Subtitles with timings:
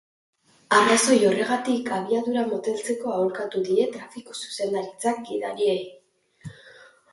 [0.77, 5.81] Arrazoi horregatik, abiadura moteltzeko aholkatu die trafiko zuzendaritzak gidariei.